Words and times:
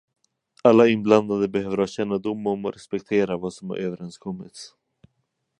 Alla 0.63 0.87
inblandande 0.87 1.47
behöver 1.47 1.77
ha 1.77 1.87
kännedom 1.87 2.47
om 2.47 2.65
och 2.65 2.73
respektera 2.73 3.37
vad 3.37 3.53
som 3.53 3.69
har 3.69 3.77
överenskommits. 3.77 4.73